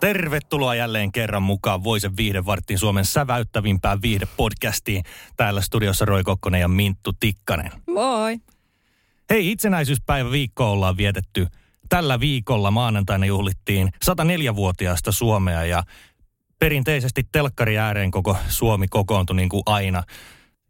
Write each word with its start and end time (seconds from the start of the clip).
Tervetuloa 0.00 0.74
jälleen 0.74 1.12
kerran 1.12 1.42
mukaan 1.42 1.84
Voisen 1.84 2.16
viihdevarttiin 2.16 2.78
Suomen 2.78 3.04
säväyttävimpään 3.04 4.02
viihdepodcastiin. 4.02 5.04
Täällä 5.36 5.60
studiossa 5.60 6.04
Roy 6.04 6.22
Kokkonen 6.22 6.60
ja 6.60 6.68
Minttu 6.68 7.12
Tikkanen. 7.20 7.72
Moi. 7.86 8.38
Hei, 9.30 9.50
itsenäisyyspäivä 9.50 10.30
viikko 10.30 10.72
ollaan 10.72 10.96
vietetty. 10.96 11.46
Tällä 11.88 12.20
viikolla 12.20 12.70
maanantaina 12.70 13.26
juhlittiin 13.26 13.88
104-vuotiaasta 14.06 15.12
Suomea 15.12 15.64
ja 15.64 15.82
perinteisesti 16.58 17.28
telkkari 17.32 17.78
ääreen 17.78 18.10
koko 18.10 18.36
Suomi 18.48 18.88
kokoontui 18.88 19.36
niin 19.36 19.48
kuin 19.48 19.62
aina. 19.66 20.02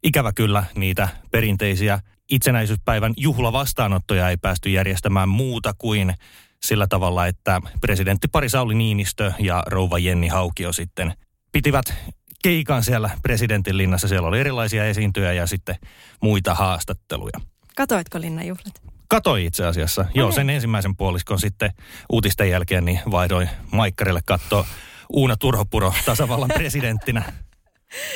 Ikävä 0.02 0.32
kyllä 0.32 0.65
niitä 0.74 1.09
perinteisiä 1.30 2.01
itsenäisyyspäivän 2.30 3.15
juhlavastaanottoja 3.16 4.30
ei 4.30 4.37
päästy 4.37 4.70
järjestämään 4.70 5.29
muuta 5.29 5.74
kuin 5.79 6.15
sillä 6.62 6.86
tavalla, 6.86 7.26
että 7.26 7.60
presidenttipari 7.80 8.48
Sauli 8.48 8.74
Niinistö 8.74 9.32
ja 9.38 9.62
rouva 9.66 9.98
Jenni 9.98 10.28
Haukio 10.28 10.72
sitten 10.72 11.14
pitivät 11.52 11.94
keikan 12.42 12.84
siellä 12.84 13.10
presidentin 13.22 13.76
linnassa. 13.76 14.08
Siellä 14.08 14.28
oli 14.28 14.40
erilaisia 14.40 14.84
esiintyjä 14.84 15.32
ja 15.32 15.46
sitten 15.46 15.76
muita 16.22 16.54
haastatteluja. 16.54 17.40
Katoitko 17.76 18.20
linnanjuhlat? 18.20 18.82
Katoi 19.09 19.45
itse 19.45 19.66
asiassa. 19.66 20.00
Okay. 20.00 20.12
Joo, 20.15 20.32
sen 20.32 20.50
ensimmäisen 20.50 20.96
puoliskon 20.96 21.40
sitten 21.40 21.70
uutisten 22.12 22.50
jälkeen 22.50 22.84
niin 22.84 23.00
vaihdoin 23.10 23.50
Maikkarille 23.72 24.20
katsoa 24.24 24.66
Uuna 25.12 25.37
Turhopuro 25.37 25.95
tasavallan 26.04 26.50
presidenttinä. 26.59 27.32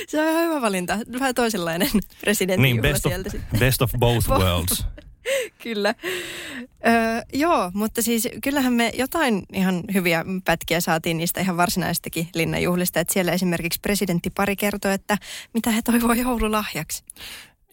Se 0.09 0.21
on 0.21 0.29
ihan 0.29 0.45
hyvä 0.45 0.61
valinta. 0.61 0.99
Vähän 1.19 1.35
toisenlainen 1.35 1.89
presidentti 2.21 2.63
niin, 2.63 2.83
best 2.83 3.07
of, 3.07 3.13
best 3.59 3.83
of 3.83 3.93
both 3.99 4.29
worlds. 4.29 4.87
Kyllä. 5.63 5.95
Öö, 6.87 7.23
joo, 7.33 7.71
mutta 7.75 8.03
siis 8.03 8.29
kyllähän 8.43 8.73
me 8.73 8.93
jotain 8.99 9.43
ihan 9.53 9.83
hyviä 9.95 10.25
pätkiä 10.45 10.81
saatiin 10.81 11.17
niistä 11.17 11.41
ihan 11.41 11.57
varsinaisistakin 11.57 12.29
linnanjuhlista. 12.35 13.01
Että 13.01 13.13
siellä 13.13 13.33
esimerkiksi 13.33 13.81
presidentti 13.81 14.31
pari 14.31 14.57
kertoi, 14.57 14.93
että 14.93 15.19
mitä 15.55 15.71
he 15.71 15.83
toivoo 15.83 16.13
joululahjaksi. 16.13 17.05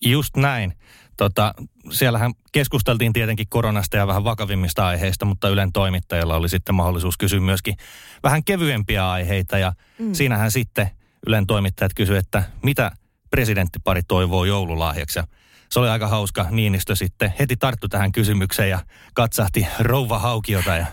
Just 0.02 0.38
näin. 0.38 0.74
Tota, 1.18 1.54
siellähän 1.92 2.34
keskusteltiin 2.52 3.14
tietenkin 3.14 3.48
koronasta 3.50 3.98
ja 3.98 4.08
vähän 4.08 4.24
vakavimmista 4.24 4.88
aiheista, 4.88 5.26
mutta 5.26 5.50
Ylen 5.50 5.72
toimittajilla 5.72 6.36
oli 6.36 6.50
sitten 6.50 6.76
mahdollisuus 6.76 7.18
kysyä 7.18 7.40
myöskin 7.40 7.76
vähän 8.24 8.44
kevyempiä 8.44 9.10
aiheita. 9.10 9.58
Ja 9.58 9.74
mm. 10.00 10.14
siinähän 10.14 10.52
sitten 10.52 10.90
Ylen 11.28 11.48
toimittajat 11.48 11.94
kysyivät, 11.94 12.26
että 12.26 12.44
mitä 12.64 12.92
presidenttipari 13.30 14.02
toivoo 14.04 14.46
joululahjaksi. 14.46 15.20
Ja 15.20 15.28
se 15.72 15.80
oli 15.80 15.90
aika 15.90 16.08
hauska. 16.08 16.48
Niinistö 16.50 16.96
sitten 16.96 17.34
heti 17.40 17.58
tarttu 17.58 17.88
tähän 17.88 18.12
kysymykseen 18.12 18.70
ja 18.70 18.80
katsahti 19.14 19.68
rouva 19.80 20.20
Haukiota 20.20 20.76
ja 20.76 20.86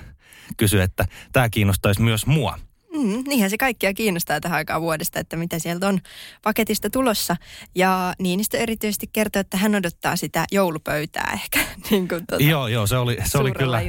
kysyi, 0.57 0.81
että 0.81 1.05
tämä 1.33 1.49
kiinnostaisi 1.49 2.03
myös 2.03 2.27
mua. 2.27 2.59
Mm, 2.97 3.25
niinhän 3.29 3.51
se 3.51 3.57
kaikkia 3.59 3.95
kiinnostaa 3.95 4.41
tähän 4.41 4.57
aikaan 4.57 4.83
vuodesta, 4.83 5.21
että 5.21 5.37
mitä 5.37 5.59
sieltä 5.59 5.89
on 5.89 5.99
paketista 6.43 6.91
tulossa. 6.91 7.37
Ja 7.75 8.15
Niinistö 8.19 8.59
erityisesti 8.59 9.07
kertoo, 9.13 9.41
että 9.41 9.57
hän 9.57 9.75
odottaa 9.75 10.17
sitä 10.17 10.45
joulupöytää 10.53 11.31
ehkä. 11.35 11.61
niin 11.91 12.09
kuin 12.09 12.27
tuota, 12.27 12.45
joo, 12.45 12.69
joo, 12.69 12.87
se 12.87 12.97
oli, 12.97 13.19
se 13.25 13.39
oli 13.39 13.53
kyllä. 13.53 13.81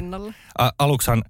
A, 0.58 0.70
aluksan 0.78 1.24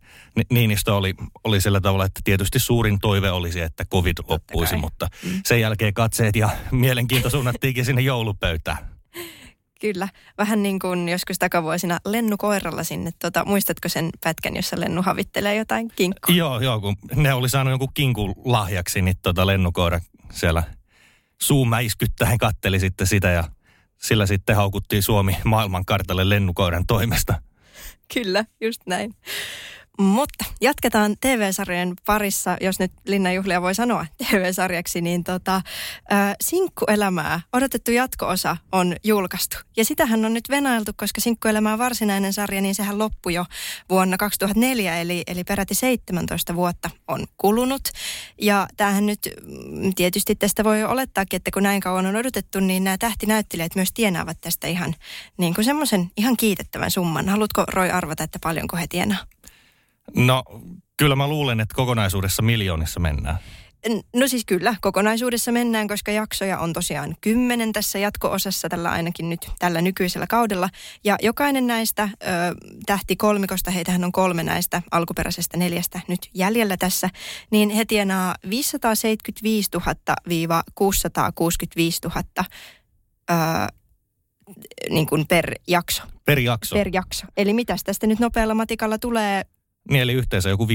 Niinistö 0.50 0.94
oli, 0.94 1.15
oli 1.44 1.60
sillä 1.60 1.81
tavalla, 1.81 2.04
että 2.04 2.21
tietysti 2.25 2.59
suurin 2.59 2.99
toive 2.99 3.31
olisi, 3.31 3.60
että 3.60 3.84
covid 3.84 4.16
loppuisi, 4.28 4.77
mutta 4.77 5.09
mm. 5.25 5.41
sen 5.44 5.60
jälkeen 5.60 5.94
katseet 5.94 6.37
ja 6.37 6.50
mielenkiinto 6.71 7.31
suunnattiinkin 7.31 7.84
sinne 7.84 8.03
joulupöytään. 8.03 8.97
Kyllä, 9.78 10.09
vähän 10.39 10.62
niin 10.62 10.78
kuin 10.78 11.09
joskus 11.09 11.39
takavuosina 11.39 11.99
lennukoiralla 12.05 12.84
sinne. 12.84 13.11
Tota, 13.19 13.44
muistatko 13.44 13.89
sen 13.89 14.11
pätkän, 14.25 14.56
jossa 14.56 14.81
Lennu 14.81 15.03
havittelee 15.03 15.56
jotain 15.56 15.93
kinkkua? 15.97 16.34
Joo, 16.34 16.61
joo, 16.61 16.81
kun 16.81 16.97
ne 17.15 17.33
oli 17.33 17.49
saanut 17.49 17.71
jonkun 17.71 17.94
kinkun 17.94 18.34
lahjaksi, 18.44 19.03
niin 19.03 19.16
tota 19.22 19.47
lennukoira 19.47 20.00
siellä 20.33 20.62
suumäiskyttäen 21.41 22.39
katteli 22.39 22.81
sitten 22.81 23.06
sitä 23.06 23.31
ja 23.31 23.44
sillä 23.99 24.27
sitten 24.27 24.56
haukuttiin 24.56 25.03
Suomi 25.03 25.37
maailmankartalle 25.44 26.28
lennukoiran 26.28 26.87
toimesta. 26.87 27.43
Kyllä, 28.15 28.45
just 28.60 28.81
näin. 28.87 29.15
Mutta 29.98 30.44
jatketaan 30.60 31.16
TV-sarjojen 31.20 31.94
parissa, 32.06 32.56
jos 32.60 32.78
nyt 32.78 32.92
Linnanjuhlia 33.04 33.62
voi 33.62 33.75
sanoa 33.75 34.06
TV-sarjaksi, 34.19 35.00
niin 35.00 35.25
tota, 35.25 35.56
äh, 36.12 36.36
Sinkkuelämää, 36.41 37.41
odotettu 37.53 37.91
jatko-osa 37.91 38.56
on 38.72 38.97
julkaistu. 39.04 39.56
Ja 39.76 39.84
sitähän 39.84 40.25
on 40.25 40.34
nyt 40.34 40.44
venailtu, 40.50 40.92
koska 40.97 41.20
Sinkkuelämää 41.20 41.78
varsinainen 41.78 42.32
sarja, 42.32 42.60
niin 42.60 42.75
sehän 42.75 42.98
loppui 42.98 43.34
jo 43.34 43.44
vuonna 43.91 44.16
2004, 44.16 45.00
eli, 45.00 45.22
eli 45.26 45.44
peräti 45.44 45.75
17 45.75 46.54
vuotta 46.54 46.91
on 47.09 47.26
kulunut. 47.36 47.88
Ja 48.41 48.69
tämähän 48.76 49.06
nyt 49.06 49.28
mm, 49.47 49.94
tietysti 49.94 50.34
tästä 50.34 50.65
voi 50.65 50.84
olettaakin, 50.84 51.36
että 51.36 51.50
kun 51.50 51.62
näin 51.62 51.80
kauan 51.80 52.06
on 52.06 52.16
odotettu, 52.16 52.60
niin 52.60 52.84
nämä 52.84 52.98
tähtinäyttelijät 52.98 53.75
myös 53.75 53.92
tienaavat 53.92 54.41
tästä 54.41 54.66
ihan 54.66 54.94
niin 55.36 55.54
kuin 55.54 55.65
semmoisen 55.65 56.10
ihan 56.16 56.36
kiitettävän 56.36 56.91
summan. 56.91 57.28
Haluatko 57.28 57.65
Roy 57.69 57.91
arvata, 57.91 58.25
että 58.25 58.38
paljonko 58.42 58.76
he 58.76 58.86
tienaa? 58.86 59.38
No, 60.17 60.43
kyllä 60.97 61.17
mä 61.17 61.29
luulen, 61.29 61.61
että 61.61 61.75
kokonaisuudessa 61.75 62.43
miljoonissa 62.43 63.01
mennään. 63.01 63.39
No 64.17 64.29
siis 64.29 64.45
kyllä, 64.45 64.75
kokonaisuudessa 64.81 65.53
mennään, 65.53 65.89
koska 65.89 66.13
jaksoja 66.13 66.59
on 66.59 66.73
tosiaan 66.73 67.17
kymmenen 67.21 67.73
tässä 67.73 67.99
jatko-osassa 67.99 68.69
tällä 68.69 68.91
ainakin 68.91 69.31
nyt 69.31 69.51
tällä 69.59 69.81
nykyisellä 69.81 70.27
kaudella. 70.27 70.69
Ja 71.05 71.17
jokainen 71.23 71.67
näistä 71.67 72.03
ö, 72.03 72.27
tähti 72.87 73.17
kolmikosta, 73.17 73.71
heitähän 73.71 74.05
on 74.05 74.13
kolme 74.13 74.43
näistä 74.43 74.83
alkuperäisestä 74.91 75.57
neljästä 75.57 76.01
nyt 76.09 76.29
jäljellä 76.35 76.77
tässä, 76.77 77.11
niin 77.51 77.71
he 77.71 77.85
tienaa 77.85 78.35
575 78.51 79.71
000-665 79.79 79.83
000 82.05 82.45
ö, 83.31 83.35
niin 84.91 85.07
kuin 85.07 85.27
per 85.27 85.55
jakso. 85.69 86.03
Per 86.25 86.39
jakso. 86.39 86.77
Per 86.77 86.89
jakso. 86.93 87.27
Eli 87.37 87.53
mitä 87.53 87.77
tästä 87.85 88.07
nyt 88.07 88.19
nopealla 88.19 88.55
matikalla 88.55 88.99
tulee 88.99 89.45
niin 89.91 90.03
eli 90.03 90.12
yhteensä 90.12 90.49
joku 90.49 90.66
5-6 90.66 90.69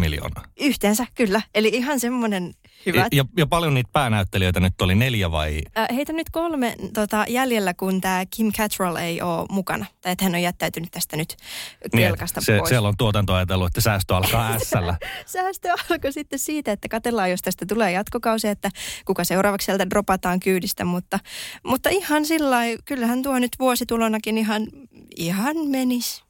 miljoonaa. 0.00 0.44
Yhteensä, 0.60 1.06
kyllä. 1.14 1.42
Eli 1.54 1.68
ihan 1.68 2.00
semmoinen 2.00 2.54
hyvä. 2.86 3.08
Ja, 3.12 3.24
ja 3.36 3.46
paljon 3.46 3.74
niitä 3.74 3.90
päänäyttelijöitä 3.92 4.60
nyt 4.60 4.80
oli, 4.80 4.94
neljä 4.94 5.30
vai? 5.30 5.62
Äh, 5.78 5.88
heitä 5.94 6.12
nyt 6.12 6.30
kolme 6.30 6.74
tota, 6.94 7.24
jäljellä, 7.28 7.74
kun 7.74 8.00
tämä 8.00 8.24
Kim 8.30 8.52
Cattrall 8.52 8.96
ei 8.96 9.22
ole 9.22 9.46
mukana. 9.50 9.86
Tai 10.00 10.12
että 10.12 10.24
hän 10.24 10.34
on 10.34 10.42
jättäytynyt 10.42 10.90
tästä 10.90 11.16
nyt 11.16 11.36
niin, 11.92 12.06
kelkasta 12.06 12.40
se, 12.40 12.58
pois. 12.58 12.68
Siellä 12.68 12.88
on 12.88 12.96
tuotanto 12.98 13.34
ajatellut, 13.34 13.66
että 13.66 13.80
säästö 13.80 14.16
alkaa 14.16 14.58
s 14.58 14.70
Säästö 15.26 15.68
alkoi 15.90 16.12
sitten 16.12 16.38
siitä, 16.38 16.72
että 16.72 16.88
katellaan, 16.88 17.30
jos 17.30 17.42
tästä 17.42 17.66
tulee 17.66 17.92
jatkokausi, 17.92 18.48
että 18.48 18.70
kuka 19.04 19.24
seuraavaksi 19.24 19.64
sieltä 19.64 19.90
dropataan 19.90 20.40
kyydistä. 20.40 20.84
Mutta, 20.84 21.18
mutta 21.64 21.90
ihan 21.90 22.24
sillä 22.24 22.56
kyllähän 22.84 23.22
tuo 23.22 23.38
nyt 23.38 23.52
vuositulonakin 23.58 24.38
ihan, 24.38 24.66
ihan 25.16 25.56
menisi. 25.56 26.29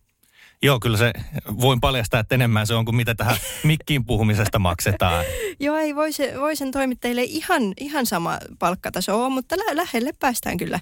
Joo, 0.62 0.80
kyllä 0.80 0.96
se, 0.96 1.12
voin 1.60 1.80
paljastaa, 1.80 2.20
että 2.20 2.34
enemmän 2.34 2.66
se 2.66 2.74
on 2.74 2.84
kuin 2.84 2.96
mitä 2.96 3.14
tähän 3.14 3.36
mikkiin 3.64 4.04
puhumisesta 4.04 4.58
maksetaan. 4.58 5.24
Joo, 5.60 5.76
ei 5.76 5.96
voi, 5.96 6.12
se, 6.12 6.34
voi 6.40 6.56
sen 6.56 6.70
toimittajille 6.70 7.22
ihan, 7.22 7.62
ihan 7.76 8.06
sama 8.06 8.38
palkkataso 8.58 9.24
ole, 9.24 9.30
mutta 9.30 9.56
lä- 9.56 9.76
lähelle 9.76 10.12
päästään 10.18 10.56
kyllä. 10.56 10.80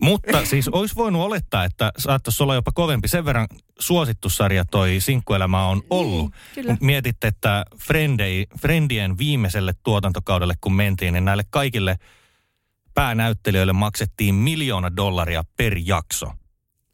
Mutta 0.00 0.44
siis 0.44 0.68
olisi 0.68 0.94
voinut 0.94 1.22
olettaa, 1.22 1.64
että 1.64 1.92
saattaisi 1.98 2.42
olla 2.42 2.54
jopa 2.54 2.72
kovempi. 2.72 3.08
Sen 3.08 3.24
verran 3.24 3.46
suosittu 3.78 4.28
sarja 4.28 4.64
toi 4.64 4.96
Sinkkuelämä 5.00 5.66
on 5.66 5.78
niin, 5.78 5.86
ollut. 5.90 6.32
Niin, 6.56 6.78
Mietitte, 6.80 7.28
että 7.28 7.64
Friendei, 7.78 8.46
Friendien 8.60 9.18
viimeiselle 9.18 9.74
tuotantokaudelle 9.82 10.54
kun 10.60 10.72
mentiin, 10.72 11.12
niin 11.12 11.24
näille 11.24 11.44
kaikille 11.50 11.96
päänäyttelijöille 12.94 13.72
maksettiin 13.72 14.34
miljoona 14.34 14.96
dollaria 14.96 15.44
per 15.56 15.78
jakso 15.84 16.32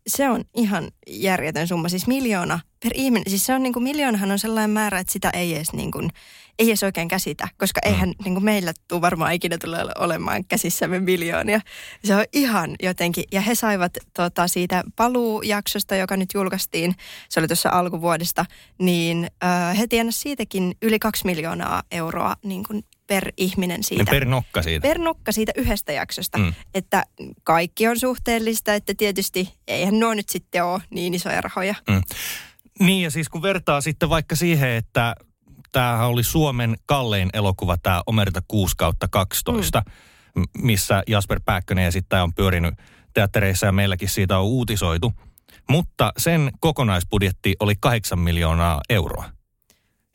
se 0.07 0.29
on 0.29 0.45
ihan 0.55 0.91
järjetön 1.09 1.69
summa. 1.69 1.89
Siis 1.89 2.07
miljoona 2.07 2.61
per 2.83 2.93
ihminen. 2.95 3.31
Siis 3.31 3.47
se 3.47 3.55
on 3.55 3.63
niin 3.63 3.73
kuin, 3.73 3.83
miljoonahan 3.83 4.31
on 4.31 4.39
sellainen 4.39 4.71
määrä, 4.71 4.99
että 4.99 5.13
sitä 5.13 5.31
ei 5.31 5.55
edes, 5.55 5.73
niin 5.73 5.91
kuin, 5.91 6.11
ei 6.59 6.69
edes 6.69 6.83
oikein 6.83 7.09
käsitä. 7.09 7.49
Koska 7.59 7.81
mm. 7.85 7.93
eihän 7.93 8.13
niin 8.25 8.35
kuin 8.35 8.45
meillä 8.45 8.73
tule 8.89 9.01
varmaan 9.01 9.33
ikinä 9.33 9.59
tule 9.59 9.79
olemaan 9.99 10.45
käsissämme 10.45 11.01
miljoonia. 11.01 11.61
Se 12.05 12.17
on 12.17 12.25
ihan 12.33 12.77
jotenkin. 12.83 13.25
Ja 13.33 13.41
he 13.41 13.55
saivat 13.55 13.93
tota, 14.15 14.49
siitä 14.49 14.85
paluujaksosta, 14.97 15.97
joka 15.97 16.17
nyt 16.17 16.29
julkaistiin, 16.35 16.95
se 17.29 17.41
oli 17.41 17.47
tuossa 17.47 17.69
alkuvuodesta, 17.69 18.45
niin 18.79 19.27
äh, 19.45 19.79
he 19.79 19.87
tienasivat 19.87 20.23
siitäkin 20.23 20.75
yli 20.83 20.99
kaksi 20.99 21.27
miljoonaa 21.27 21.83
euroa 21.91 22.37
niin 22.45 22.65
kuin 22.65 22.85
per 23.07 23.33
ihminen 23.37 23.85
siitä. 23.85 24.03
Niin 24.03 24.11
per 24.11 24.25
nokka 24.25 24.63
siitä. 24.63 24.89
Per 24.89 24.99
nokka 24.99 25.33
siitä 25.33 25.53
yhdestä 25.57 25.93
jaksosta. 25.93 26.39
Mm. 26.39 26.55
Että 26.75 27.05
kaikki 27.45 27.89
on 27.89 27.99
suhteellista, 27.99 28.75
että 28.75 28.95
tietysti 28.97 29.55
eihän 29.69 30.01
nuo 30.01 30.15
nyt 30.15 30.29
sitten 30.29 30.65
ole 30.65 30.83
niin 30.91 31.15
isoja 31.15 31.41
rahoja. 31.41 31.75
Mm. 31.91 32.03
Niin 32.81 33.03
ja 33.03 33.11
siis 33.11 33.29
kun 33.29 33.43
vertaa 33.43 33.81
sitten 33.81 34.09
vaikka 34.09 34.37
siihen, 34.37 34.71
että 34.71 35.15
tämähän 35.73 36.09
oli 36.09 36.23
Suomen 36.23 36.77
kallein 36.87 37.31
elokuva, 37.33 37.77
tämä 37.77 38.03
Omerta 38.07 38.43
6 38.49 38.75
kautta 38.77 39.09
12, 39.09 39.83
mm. 40.37 40.45
missä 40.59 41.03
Jasper 41.07 41.41
Pääkkönen 41.45 41.85
ja 41.85 41.93
sitten 41.93 42.23
on 42.23 42.35
pyörinyt 42.35 42.75
teattereissa 43.15 43.67
ja 43.67 43.73
meilläkin 43.73 44.09
siitä 44.09 44.39
on 44.39 44.45
uutisoitu. 44.45 45.13
Mutta 45.71 46.13
sen 46.19 46.51
kokonaisbudjetti 46.61 47.57
oli 47.61 47.75
8 47.81 48.19
miljoonaa 48.19 48.81
euroa. 48.89 49.34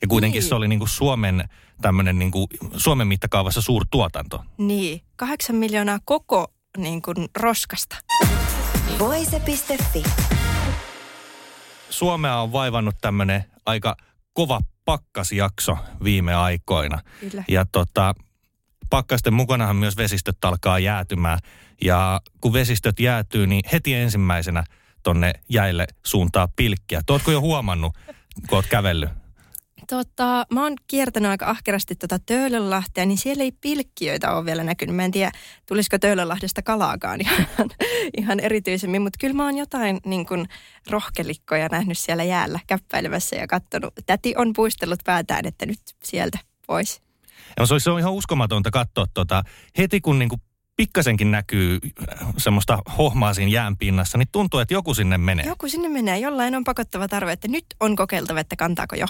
Ja 0.02 0.08
kuitenkin 0.08 0.40
Niin. 0.40 0.48
se 0.48 0.54
oli 0.54 0.68
niin 0.68 0.78
kuin 0.78 0.88
Suomen 0.88 1.48
tämmöinen 1.82 2.18
niin 2.18 2.30
kuin 2.30 2.46
Suomen 2.76 3.06
mittakaavassa 3.06 3.60
suurtuotanto. 3.62 4.44
Niin, 4.58 5.02
kahdeksan 5.16 5.56
miljoonaa 5.56 5.98
koko 6.04 6.52
niin 6.76 7.02
kuin 7.02 7.28
roskasta. 7.36 7.96
Voise.fi. 8.98 10.02
Suomea 11.90 12.36
on 12.36 12.52
vaivannut 12.52 12.94
tämmöinen 13.00 13.44
aika 13.66 13.96
kova 14.32 14.60
pakkasjakso 14.84 15.78
viime 16.04 16.34
aikoina. 16.34 16.98
Kyllä. 17.20 17.44
Ja 17.48 17.66
tota, 17.72 18.14
pakkasten 18.90 19.34
mukanahan 19.34 19.76
myös 19.76 19.96
vesistöt 19.96 20.44
alkaa 20.44 20.78
jäätymään. 20.78 21.38
Ja 21.82 22.20
kun 22.40 22.52
vesistöt 22.52 23.00
jäätyy, 23.00 23.46
niin 23.46 23.62
heti 23.72 23.94
ensimmäisenä 23.94 24.64
tonne 25.02 25.32
jäille 25.48 25.86
suuntaa 26.06 26.48
pilkkiä. 26.56 27.00
Ootko 27.10 27.30
jo 27.30 27.40
huomannut, 27.40 27.94
kun 28.48 28.56
oot 28.58 28.66
kävellyt? 28.66 29.10
Tota, 29.90 30.46
mä 30.52 30.62
oon 30.62 30.74
kiertänyt 30.86 31.30
aika 31.30 31.46
ahkerasti 31.46 31.94
tota 31.94 32.18
Töölönlahtea, 32.18 33.06
niin 33.06 33.18
siellä 33.18 33.44
ei 33.44 33.52
pilkkiöitä 33.60 34.32
ole 34.32 34.44
vielä 34.44 34.64
näkynyt. 34.64 34.96
Mä 34.96 35.04
en 35.04 35.10
tiedä, 35.10 35.32
tulisiko 35.66 35.98
Töölönlahdesta 35.98 36.62
kalaakaan 36.62 37.20
ihan, 37.20 37.46
ihan 38.20 38.40
erityisemmin, 38.40 39.02
mutta 39.02 39.16
kyllä 39.20 39.34
mä 39.34 39.44
oon 39.44 39.58
jotain 39.58 40.00
niin 40.04 40.26
kuin 40.26 40.48
rohkelikkoja 40.90 41.68
nähnyt 41.68 41.98
siellä 41.98 42.24
jäällä 42.24 42.60
käppäilemässä 42.66 43.36
ja 43.36 43.46
katsonut. 43.46 43.94
Täti 44.06 44.34
on 44.36 44.52
puistellut 44.52 44.98
päätään, 45.04 45.46
että 45.46 45.66
nyt 45.66 45.80
sieltä 46.04 46.38
pois. 46.66 47.02
Ja 47.58 47.66
se, 47.66 47.78
se 47.78 47.90
on 47.90 48.00
ihan 48.00 48.12
uskomatonta 48.12 48.70
katsoa 48.70 49.06
tota, 49.14 49.42
heti 49.78 50.00
kun 50.00 50.18
niinku 50.18 50.36
pikkasenkin 50.76 51.30
näkyy 51.30 51.78
semmoista 52.38 52.78
hohmaa 52.98 53.34
siinä 53.34 53.52
jään 53.52 53.76
pinnassa, 53.76 54.18
niin 54.18 54.28
tuntuu, 54.32 54.60
että 54.60 54.74
joku 54.74 54.94
sinne 54.94 55.18
menee. 55.18 55.46
Joku 55.46 55.68
sinne 55.68 55.88
menee, 55.88 56.18
jollain 56.18 56.54
on 56.54 56.64
pakottava 56.64 57.08
tarve, 57.08 57.32
että 57.32 57.48
nyt 57.48 57.64
on 57.80 57.96
kokeiltava, 57.96 58.40
että 58.40 58.56
kantaako 58.56 58.96
jo. 58.96 59.06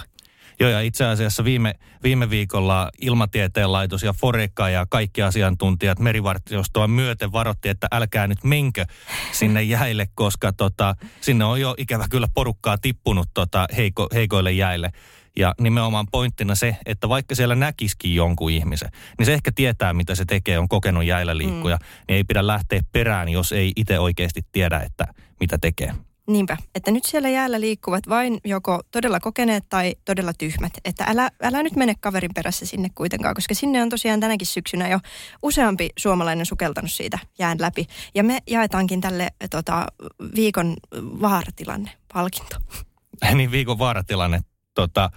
Joo, 0.61 0.71
ja 0.71 0.81
itse 0.81 1.05
asiassa 1.05 1.45
viime, 1.45 1.75
viime 2.03 2.31
viikolla 2.31 2.91
Ilmatieteen 3.01 3.73
laitos 3.73 4.03
ja 4.03 4.13
Foreka 4.13 4.69
ja 4.69 4.87
kaikki 4.91 5.23
asiantuntijat 5.23 5.99
merivartiostoa 5.99 6.89
myöten 6.89 7.33
varoitti, 7.33 7.69
että 7.69 7.87
älkää 7.93 8.27
nyt 8.27 8.45
menkö 8.45 8.85
sinne 9.33 9.63
jäille, 9.63 10.09
koska 10.15 10.53
tota, 10.53 10.95
sinne 11.21 11.45
on 11.45 11.61
jo 11.61 11.75
ikävä 11.79 12.07
kyllä 12.11 12.29
porukkaa 12.35 12.79
tippunut 12.79 13.29
tota 13.35 13.67
heiko, 13.77 14.09
heikoille 14.15 14.53
jäille. 14.53 14.93
Ja 15.37 15.55
nimenomaan 15.61 16.07
pointtina 16.13 16.55
se, 16.55 16.77
että 16.87 17.09
vaikka 17.09 17.35
siellä 17.35 17.55
näkisikin 17.55 18.15
jonkun 18.15 18.51
ihmisen, 18.51 18.91
niin 19.19 19.27
se 19.27 19.35
ehkä 19.35 19.53
tietää, 19.55 19.93
mitä 19.93 20.15
se 20.15 20.25
tekee, 20.25 20.59
on 20.59 20.69
kokenut 20.69 21.05
jäillä 21.05 21.39
liikkuja, 21.39 21.77
mm. 21.77 21.85
niin 22.09 22.17
ei 22.17 22.25
pidä 22.25 22.47
lähteä 22.47 22.81
perään, 22.93 23.29
jos 23.29 23.53
ei 23.53 23.73
itse 23.77 23.99
oikeasti 23.99 24.41
tiedä, 24.53 24.79
että 24.81 25.07
mitä 25.41 25.59
tekee. 25.59 25.95
Niinpä, 26.31 26.57
että 26.75 26.91
nyt 26.91 27.05
siellä 27.05 27.29
jäällä 27.29 27.61
liikkuvat 27.61 28.09
vain 28.09 28.41
joko 28.45 28.81
todella 28.91 29.21
kokeneet 29.21 29.65
tai 29.69 29.95
todella 30.05 30.33
tyhmät. 30.39 30.73
Että 30.85 31.05
älä, 31.09 31.31
älä 31.43 31.63
nyt 31.63 31.77
mene 31.77 31.95
kaverin 32.01 32.31
perässä 32.35 32.67
sinne 32.67 32.89
kuitenkaan, 32.95 33.35
koska 33.35 33.55
sinne 33.55 33.83
on 33.83 33.89
tosiaan 33.89 34.21
tänäkin 34.21 34.47
syksynä 34.47 34.89
jo 34.89 34.99
useampi 35.43 35.91
suomalainen 35.99 36.47
sukeltanut 36.47 36.93
siitä 36.93 37.19
jään 37.39 37.59
läpi. 37.61 37.87
Ja 38.15 38.25
me 38.25 38.39
jaetaankin 38.47 39.01
tälle 39.01 39.29
tota, 39.51 39.87
viikon 40.35 40.77
vaaratilanne 40.95 41.91
palkinto. 42.15 42.57
niin 43.35 43.51
viikon 43.51 43.79
vaaratilanne, 43.79 44.41
tota, 44.75 45.11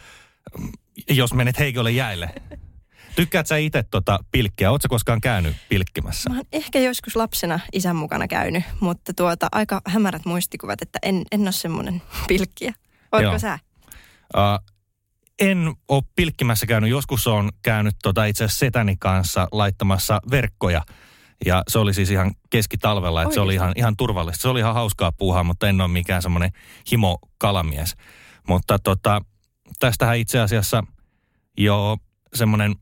jos 1.10 1.34
menet 1.34 1.60
heikolle 1.60 1.92
jäille. 1.92 2.30
Tykkäät 3.16 3.48
sä 3.48 3.58
itse 3.58 3.84
tota 3.84 4.20
pilkkiä? 4.32 4.72
Oletko 4.72 4.88
koskaan 4.90 5.22
käynyt 5.22 5.56
pilkkimässä? 5.70 6.30
Mä 6.30 6.36
oon 6.36 6.46
ehkä 6.52 6.80
joskus 6.80 7.16
lapsena 7.16 7.60
isän 7.74 7.96
mukana 7.96 8.28
käynyt, 8.28 8.64
mutta 8.80 9.14
tuota, 9.14 9.48
aika 9.52 9.82
hämärät 9.88 10.26
muistikuvat, 10.26 10.82
että 10.82 11.00
en, 11.02 11.24
en 11.32 11.42
ole 11.42 11.52
semmoinen 11.52 12.02
pilkkiä. 12.28 12.74
Ootko 13.12 13.30
Joo. 13.30 13.40
sä? 13.40 13.60
Uh, 14.38 14.74
en 15.40 15.74
ole 15.90 16.04
pilkkimässä 16.16 16.66
käynyt. 16.66 16.90
Joskus 16.90 17.28
on 17.28 17.50
käynyt 17.62 17.96
tota 18.04 18.26
itse 18.26 18.44
asiassa 18.44 18.60
setäni 18.60 18.96
kanssa 19.00 19.48
laittamassa 19.52 20.22
verkkoja. 20.32 20.82
Ja 21.46 21.64
se 21.68 21.80
oli 21.80 21.94
siis 21.94 22.10
ihan 22.10 22.32
keskitalvella, 22.50 23.22
että 23.22 23.34
se 23.34 23.42
oli 23.42 23.54
ihan, 23.54 23.74
ihan 23.76 23.98
turvallista. 23.98 24.42
Se 24.42 24.50
oli 24.50 24.60
ihan 24.60 24.74
hauskaa 24.74 25.12
puuhaa, 25.12 25.44
mutta 25.44 25.70
en 25.70 25.82
ole 25.82 25.88
mikään 25.88 26.22
semmoinen 26.22 26.52
himo 26.92 27.18
kalamies. 27.38 27.96
Mutta 28.48 28.80
tota, 28.80 29.22
tästähän 29.80 30.18
itse 30.18 30.40
asiassa 30.40 30.84
jo 31.58 31.98
semmoinen 32.34 32.76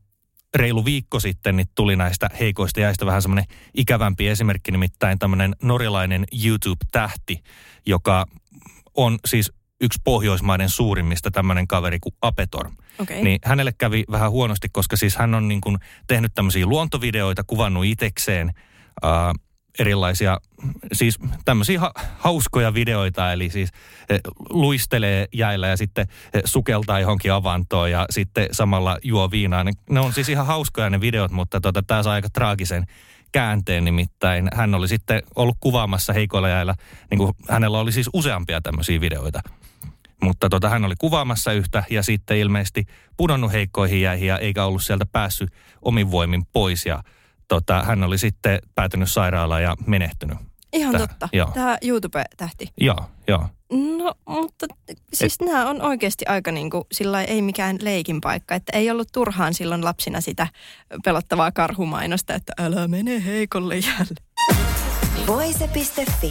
reilu 0.54 0.84
viikko 0.84 1.20
sitten 1.20 1.56
niin 1.56 1.68
tuli 1.74 1.96
näistä 1.96 2.30
heikoista 2.40 2.80
jäistä 2.80 3.06
vähän 3.06 3.22
semmoinen 3.22 3.44
ikävämpi 3.74 4.28
esimerkki, 4.28 4.72
nimittäin 4.72 5.18
tämmöinen 5.18 5.56
norjalainen 5.62 6.24
YouTube-tähti, 6.44 7.42
joka 7.86 8.26
on 8.94 9.18
siis 9.26 9.52
yksi 9.80 10.00
Pohjoismaiden 10.04 10.68
suurimmista 10.68 11.30
tämmöinen 11.30 11.68
kaveri 11.68 12.00
kuin 12.00 12.14
Apetor. 12.22 12.70
Okei. 12.98 13.24
Niin 13.24 13.38
hänelle 13.44 13.72
kävi 13.72 14.04
vähän 14.10 14.30
huonosti, 14.30 14.68
koska 14.68 14.96
siis 14.96 15.16
hän 15.16 15.34
on 15.34 15.48
niin 15.48 15.60
kuin 15.60 15.78
tehnyt 16.06 16.32
tämmöisiä 16.34 16.66
luontovideoita, 16.66 17.44
kuvannut 17.44 17.84
itekseen 17.84 18.52
erilaisia, 19.78 20.38
siis 20.92 21.18
tämmöisiä 21.44 21.80
ha- 21.80 21.92
hauskoja 22.18 22.74
videoita, 22.74 23.32
eli 23.32 23.50
siis 23.50 23.70
eh, 24.08 24.20
luistelee 24.50 25.28
jäillä 25.32 25.68
ja 25.68 25.76
sitten 25.76 26.06
eh, 26.34 26.42
sukeltaa 26.44 27.00
johonkin 27.00 27.32
avantoon 27.32 27.90
ja 27.90 28.06
sitten 28.10 28.48
samalla 28.52 28.98
juo 29.02 29.30
viinaa. 29.30 29.64
Ne, 29.64 29.72
ne 29.90 30.00
on 30.00 30.12
siis 30.12 30.28
ihan 30.28 30.46
hauskoja 30.46 30.90
ne 30.90 31.00
videot, 31.00 31.30
mutta 31.30 31.60
tota, 31.60 31.82
tämä 31.82 32.02
saa 32.02 32.12
aika 32.12 32.28
traagisen 32.30 32.86
käänteen 33.32 33.84
nimittäin. 33.84 34.48
Hän 34.54 34.74
oli 34.74 34.88
sitten 34.88 35.22
ollut 35.36 35.56
kuvaamassa 35.60 36.12
heikoilla 36.12 36.48
jäillä, 36.48 36.74
niin 37.10 37.18
kuin 37.18 37.32
hänellä 37.48 37.78
oli 37.78 37.92
siis 37.92 38.10
useampia 38.12 38.60
tämmöisiä 38.60 39.00
videoita. 39.00 39.40
Mutta 40.22 40.48
tota, 40.48 40.68
hän 40.68 40.84
oli 40.84 40.94
kuvaamassa 40.98 41.52
yhtä 41.52 41.84
ja 41.90 42.02
sitten 42.02 42.36
ilmeisesti 42.36 42.86
pudonnut 43.16 43.52
heikkoihin 43.52 44.00
jäihin 44.00 44.28
ja 44.28 44.38
eikä 44.38 44.64
ollut 44.64 44.82
sieltä 44.82 45.06
päässyt 45.06 45.50
omin 45.82 46.10
voimin 46.10 46.46
pois. 46.52 46.86
Ja 46.86 47.02
tota, 47.52 47.82
hän 47.82 48.02
oli 48.02 48.18
sitten 48.18 48.58
päätynyt 48.74 49.10
sairaalaan 49.10 49.62
ja 49.62 49.76
menehtynyt. 49.86 50.38
Ihan 50.72 50.92
Tää- 50.92 51.06
totta. 51.06 51.28
joo. 51.32 51.50
Tämä 51.54 51.78
YouTube-tähti. 51.82 52.68
Joo, 52.80 53.10
joo. 53.28 53.46
No, 53.98 54.14
mutta 54.28 54.66
siis 55.12 55.40
nämä 55.40 55.70
on 55.70 55.82
oikeasti 55.82 56.24
aika 56.28 56.52
niin 56.52 56.70
kuin, 56.70 56.84
sillä 56.92 57.22
ei 57.22 57.42
mikään 57.42 57.76
leikin 57.80 58.20
paikka. 58.20 58.54
Että 58.54 58.76
ei 58.78 58.90
ollut 58.90 59.08
turhaan 59.12 59.54
silloin 59.54 59.84
lapsina 59.84 60.20
sitä 60.20 60.46
pelottavaa 61.04 61.52
karhumainosta, 61.52 62.34
että 62.34 62.52
älä 62.60 62.88
mene 62.88 63.24
heikolle 63.24 63.76
jäälle. 63.76 64.14
Voise.fi. 65.26 66.30